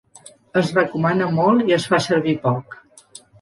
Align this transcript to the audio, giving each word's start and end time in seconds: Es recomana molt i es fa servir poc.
Es 0.61 0.71
recomana 0.77 1.27
molt 1.41 1.67
i 1.73 1.77
es 1.77 1.85
fa 1.93 2.01
servir 2.07 2.35
poc. 2.47 2.79